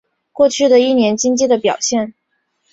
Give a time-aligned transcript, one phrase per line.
[0.31, 2.15] 过去一年经济的表现